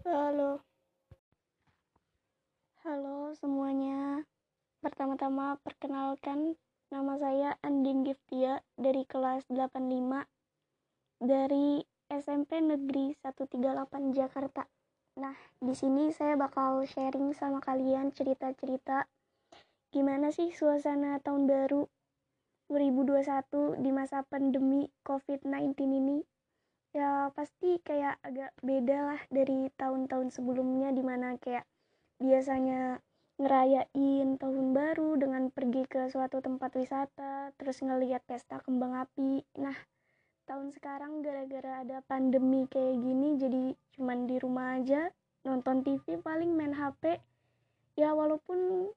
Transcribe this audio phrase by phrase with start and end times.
[0.00, 0.64] Halo.
[2.80, 4.24] Halo semuanya.
[4.80, 6.56] Pertama-tama perkenalkan
[6.88, 10.24] nama saya Andin Giftia dari kelas 85
[11.20, 14.64] dari SMP Negeri 138 Jakarta.
[15.20, 19.04] Nah, di sini saya bakal sharing sama kalian cerita-cerita
[19.92, 21.84] gimana sih suasana tahun baru
[22.72, 26.24] 2021 di masa pandemi COVID-19 ini
[26.90, 31.62] ya pasti kayak agak beda lah dari tahun-tahun sebelumnya di mana kayak
[32.18, 32.98] biasanya
[33.40, 39.40] ngerayain tahun baru dengan pergi ke suatu tempat wisata terus ngeliat pesta kembang api.
[39.56, 39.72] Nah
[40.44, 43.64] tahun sekarang gara-gara ada pandemi kayak gini jadi
[43.96, 45.08] cuman di rumah aja
[45.46, 47.22] nonton TV paling main HP
[47.96, 48.90] ya walaupun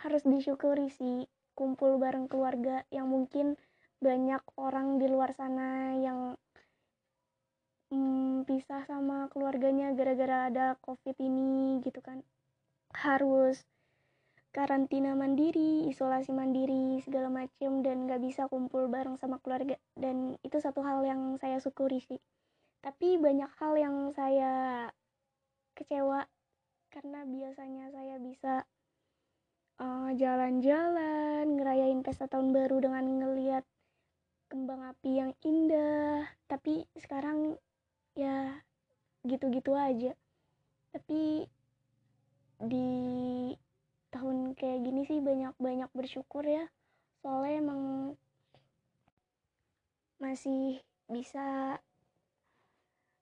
[0.00, 1.26] harus disyukuri sih
[1.58, 3.58] kumpul bareng keluarga yang mungkin
[3.98, 6.38] banyak orang di luar sana yang
[7.94, 12.26] hmm, pisah sama keluarganya gara-gara ada covid ini gitu kan.
[12.90, 13.62] Harus
[14.54, 19.78] karantina mandiri, isolasi mandiri segala macem dan gak bisa kumpul bareng sama keluarga.
[19.94, 22.18] Dan itu satu hal yang saya syukuri sih.
[22.82, 24.86] Tapi banyak hal yang saya
[25.74, 26.26] kecewa
[26.94, 28.54] karena biasanya saya bisa
[29.82, 33.64] eh, jalan-jalan, ngerayain pesta tahun baru dengan ngeliat
[34.46, 36.30] kembang api yang indah.
[36.46, 37.58] Tapi sekarang
[39.34, 40.14] gitu-gitu aja.
[40.94, 41.50] Tapi
[42.62, 42.90] di
[44.14, 46.70] tahun kayak gini sih banyak-banyak bersyukur ya.
[47.20, 47.82] Soalnya emang
[50.22, 50.78] masih
[51.10, 51.76] bisa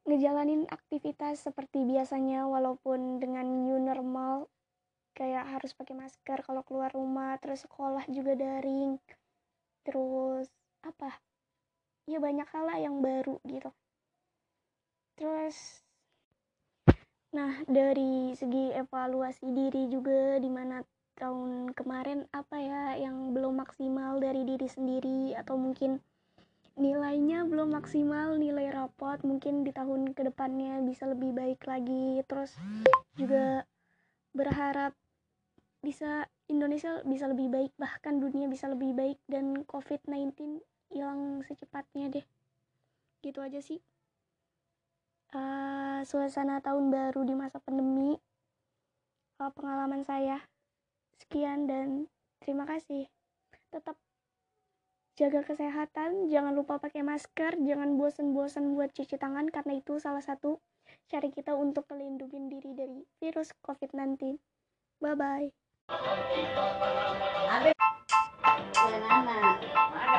[0.03, 4.51] ngejalanin aktivitas seperti biasanya walaupun dengan new normal
[5.15, 8.99] kayak harus pakai masker kalau keluar rumah terus sekolah juga daring
[9.87, 10.51] terus
[10.83, 11.23] apa
[12.11, 13.71] ya banyak hal lah yang baru gitu
[15.15, 15.82] terus
[17.33, 20.85] nah dari segi evaluasi diri juga di mana
[21.23, 25.37] tahun kemarin apa ya yang belum maksimal dari diri sendiri?
[25.39, 26.03] Atau mungkin
[26.75, 32.27] nilainya belum maksimal nilai rapot mungkin di tahun ke depannya bisa lebih baik lagi.
[32.27, 32.59] Terus
[33.15, 33.63] juga
[34.35, 34.97] berharap
[35.79, 40.59] bisa Indonesia bisa lebih baik bahkan dunia bisa lebih baik dan COVID-19
[40.91, 42.27] hilang secepatnya deh.
[43.23, 43.79] Gitu aja sih.
[45.33, 45.62] Uh,
[46.03, 48.19] suasana tahun baru di masa pandemi.
[49.41, 50.43] Uh, pengalaman saya
[51.19, 52.07] sekian dan
[52.43, 53.07] terima kasih.
[53.71, 53.97] Tetap
[55.17, 60.59] jaga kesehatan jangan lupa pakai masker jangan bosan-bosan buat cuci tangan karena itu salah satu
[61.07, 64.41] cara kita untuk melindungi diri dari virus COVID-19.
[65.01, 65.49] Bye bye.